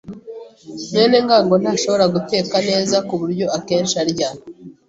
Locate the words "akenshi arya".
3.57-4.29